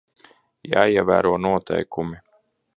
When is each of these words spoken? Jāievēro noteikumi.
Jāievēro 0.71 1.35
noteikumi. 1.45 2.21